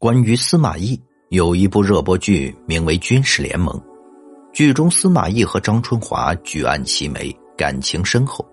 [0.00, 0.96] 关于司马懿，
[1.30, 3.76] 有一部热播剧，名为《军事联盟》。
[4.52, 8.46] 剧中司马懿和张春华举案齐眉，感情深厚。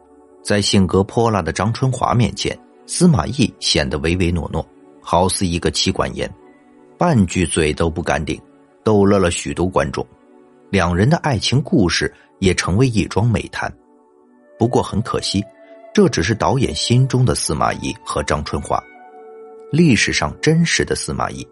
[0.43, 4.67] 在性格泼辣的张春华面前，司马懿显得唯唯诺诺，
[4.99, 6.27] 好似一个妻管严，
[6.97, 8.41] 半句嘴都不敢顶，
[8.83, 10.03] 逗乐了许多观众。
[10.71, 13.71] 两人的爱情故事也成为一桩美谈。
[14.57, 15.43] 不过很可惜，
[15.93, 18.84] 这只是导演心中的司马懿和张春华。
[19.71, 21.45] 历史上真实的司马懿，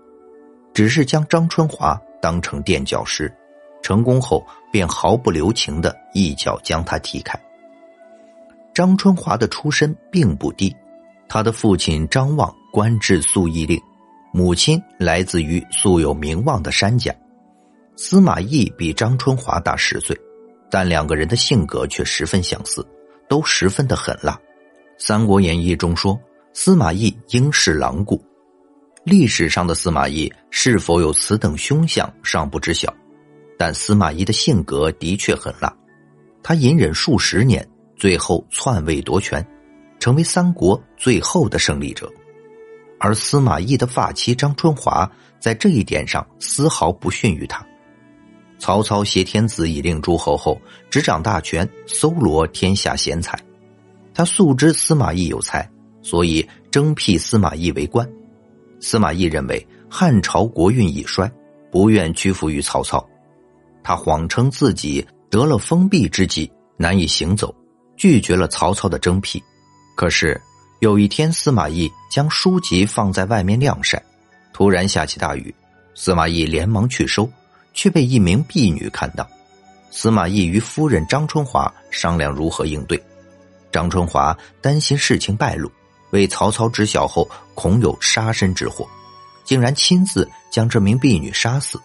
[0.73, 3.33] 只是将张春华当成垫脚石，
[3.81, 7.37] 成功后便毫不留情的一脚将他踢开。
[8.73, 10.73] 张春华的出身并不低，
[11.27, 13.79] 他的父亲张望官至宿义令，
[14.31, 17.13] 母亲来自于素有名望的山家。
[17.95, 20.17] 司马懿比张春华大十岁，
[20.69, 22.87] 但两个人的性格却十分相似，
[23.27, 24.33] 都十分的狠辣。
[24.97, 26.17] 《三国演义》中说。
[26.55, 28.23] 司马懿应是狼顾，
[29.03, 32.93] 历史上的司马懿是否有此等凶相尚不知晓，
[33.57, 35.75] 但司马懿的性格的确很辣。
[36.43, 39.43] 他隐忍数十年，最后篡位夺权，
[39.99, 42.07] 成为三国最后的胜利者。
[42.99, 47.65] 而司马懿的发妻张春华在这一点上丝毫不逊于他。
[48.59, 53.37] 曹操挟天子以令诸侯后，执掌大权，搜罗天下贤才，
[54.13, 55.67] 他素知司马懿有才。
[56.03, 58.07] 所以征辟司马懿为官，
[58.81, 61.31] 司马懿认为汉朝国运已衰，
[61.71, 63.03] 不愿屈服于曹操，
[63.81, 67.55] 他谎称自己得了封闭之疾，难以行走，
[67.95, 69.41] 拒绝了曹操的征辟。
[69.95, 70.39] 可是
[70.81, 74.03] 有一天，司马懿将书籍放在外面晾晒，
[74.51, 75.55] 突然下起大雨，
[75.95, 77.31] 司马懿连忙去收，
[77.73, 79.25] 却被一名婢女看到。
[79.89, 83.01] 司马懿与夫人张春华商量如何应对，
[83.71, 85.71] 张春华担心事情败露。
[86.13, 88.87] 为曹操知晓后，恐有杀身之祸，
[89.43, 91.81] 竟然亲自将这名婢女杀死。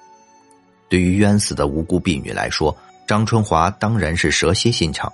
[0.88, 2.74] 对于冤死的无辜婢女来说，
[3.06, 5.10] 张春华当然是蛇蝎心肠；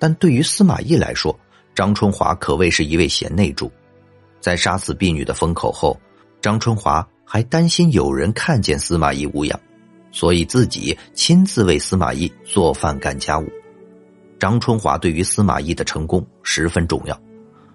[0.00, 1.38] 但对于司马懿来说，
[1.76, 3.70] 张春华可谓是一位贤内助。
[4.40, 5.96] 在杀死婢女的封口后，
[6.42, 9.58] 张春华还担心有人看见司马懿无恙，
[10.10, 13.48] 所以自己亲自为司马懿做饭干家务。
[14.40, 17.16] 张春华对于司马懿的成功十分重要。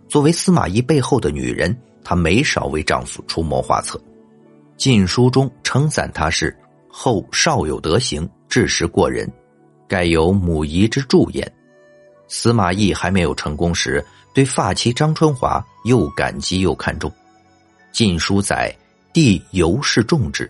[0.08, 3.98] 作为司马懿背后的女人，她没少为丈夫出谋划策。
[4.78, 6.56] 《晋书》中称赞她是
[6.88, 9.32] “后少有德行，治识过人，
[9.88, 11.52] 盖有母仪之助焉”。
[12.28, 17.10] 司马懿还没有成功时，对发妻张春华又感激又看重。
[17.92, 18.74] 《晋书》载
[19.14, 20.50] 帝尤是重之，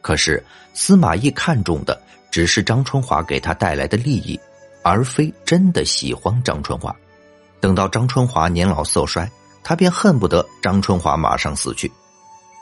[0.00, 2.00] 可是司马懿看重的
[2.30, 4.38] 只是张春华给他带来的利益，
[4.82, 6.94] 而非真的喜欢张春华。
[7.62, 9.30] 等到张春华年老色衰，
[9.62, 11.90] 他便恨不得张春华马上死去。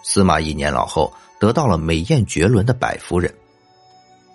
[0.05, 3.35] 司马懿年老后得到了美艳绝伦的百夫人。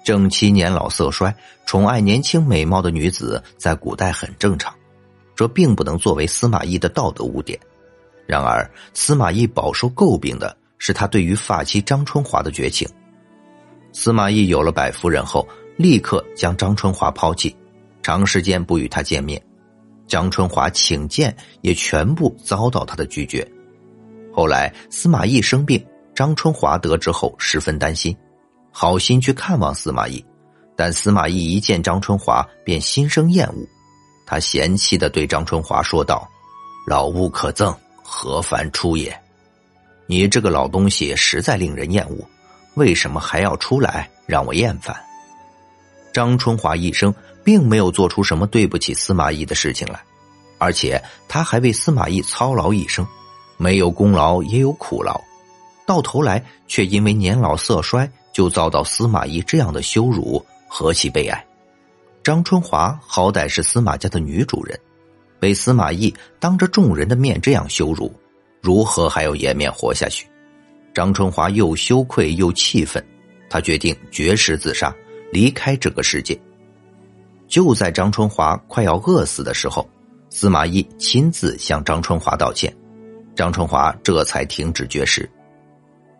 [0.03, 1.33] 正妻年老色衰，
[1.67, 4.73] 宠爱年轻美貌的女子，在古代很正常，
[5.35, 7.59] 这并不能作为司马懿的道德污点。
[8.25, 12.89] 然而，司马懿饱受诟病的是他对于发妻张春华的绝情。
[13.93, 15.47] 司马懿有了百夫人后，
[15.77, 17.55] 立刻将张春华抛弃，
[18.01, 19.39] 长时间不与他见面。
[20.07, 23.47] 张春华请见也全部遭到他的拒绝。
[24.33, 25.83] 后来司马懿生病，
[26.13, 28.15] 张春华得知后十分担心，
[28.71, 30.23] 好心去看望司马懿，
[30.75, 33.67] 但司马懿一见张春华便心生厌恶，
[34.27, 36.29] 他嫌弃的对张春华说道
[36.85, 39.17] ：“老物可憎，何凡出也？
[40.07, 42.17] 你这个老东西实在令人厌恶，
[42.75, 44.95] 为什么还要出来让我厌烦？”
[46.13, 47.13] 张春华一生。
[47.45, 50.03] 并没有做出什么对不起司马懿的事情来，
[50.57, 53.07] 而且他还为司马懿操劳一生，
[53.55, 55.21] 没有功劳也有苦劳，
[55.85, 61.45] 到头来却因为年老色衰就遭到司马懿这样的羞辱，何其悲哀！
[62.23, 64.79] 张春华好歹是司马家的女主人，
[65.39, 68.11] 被司马懿当着众人的面这样羞辱，
[68.59, 70.27] 如何还有颜面活下去？
[70.95, 73.05] 张春华又羞愧又气愤，
[73.49, 74.91] 他决定绝食自杀，
[75.31, 76.35] 离开这个世界。
[77.47, 79.87] 就在张春华快要饿死的时候，
[80.29, 82.75] 司马懿亲自向张春华道歉，
[83.35, 85.29] 张春华这才停止绝食。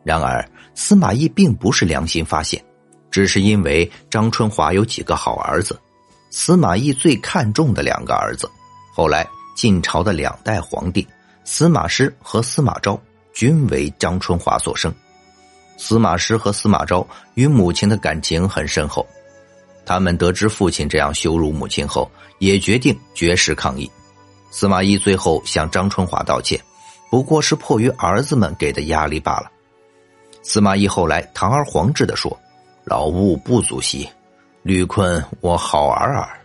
[0.03, 2.63] 然而，司马懿并不是良心发现，
[3.09, 5.79] 只是因为张春华有几个好儿子，
[6.29, 8.49] 司马懿最看重的两个儿子，
[8.93, 11.05] 后来晋朝的两代皇帝
[11.43, 12.99] 司马师和司马昭
[13.33, 14.93] 均为张春华所生。
[15.77, 19.05] 司马师和司马昭与母亲的感情很深厚。
[19.85, 22.09] 他们得知父亲这样羞辱母亲后，
[22.39, 23.89] 也决定绝食抗议。
[24.49, 26.59] 司马懿最后向张春华道歉，
[27.11, 29.51] 不过是迫于儿子们给的压力罢了。
[30.41, 32.37] 司马懿后来堂而皇之的说
[32.85, 34.09] ：“老吾不足惜，
[34.63, 36.39] 屡困我好儿儿。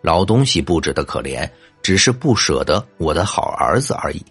[0.00, 1.48] 老东西不值得可怜，
[1.82, 4.24] 只是不舍得我的好儿子而已。”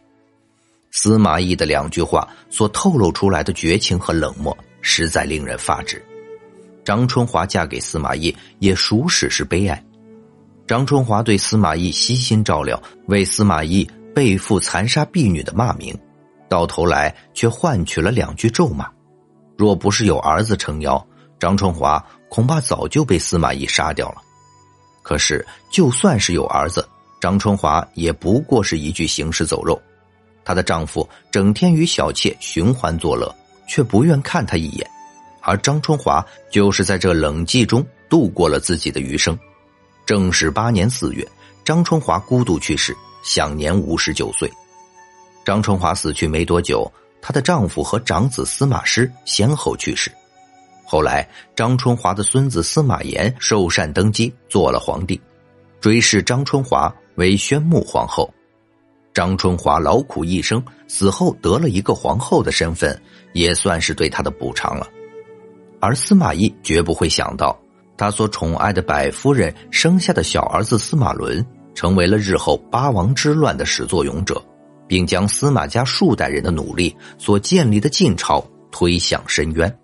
[0.91, 6.03] 司马懿的两句话所透露出来的绝情和冷漠，实在令人发指。
[6.83, 9.83] 张春华嫁给司马懿，也属实是悲哀。
[10.67, 15.97] 张春华对司马懿悉心照料，为司马懿背负残杀婢女的骂名，
[16.49, 18.89] 到头来却换取了两句咒骂。
[19.57, 21.05] 若不是有儿子撑腰，
[21.39, 24.21] 张春华恐怕早就被司马懿杀掉了。
[25.03, 26.87] 可是，就算是有儿子，
[27.19, 29.79] 张春华也不过是一具行尸走肉。
[30.43, 33.33] 她的丈夫整天与小妾寻欢作乐，
[33.67, 34.89] 却不愿看她一眼，
[35.41, 39.37] 而张春华就是在这冷寂中度过了自己的余生。
[40.05, 41.27] 正始八年四月，
[41.63, 44.51] 张春华孤独去世，享年五十九岁。
[45.43, 46.91] 张春华死去没多久，
[47.21, 50.11] 她的丈夫和长子司马师先后去世。
[50.85, 55.19] 后来，张春华的孙子司马炎受禅登基，做了皇帝，
[55.79, 58.31] 追谥张春华为宣穆皇后。
[59.13, 63.01] 张春华劳苦一生，死后得了一个皇后的身份，
[63.33, 64.87] 也算是对她的补偿了。
[65.81, 67.59] 而司马懿绝不会想到，
[67.97, 74.41] 他所宠爱的百夫人生下的小儿子司马伦，成为了日后八王之乱的始作俑者，
[74.87, 79.77] 并将司马家数代人的努力所建立的晋朝推向深渊。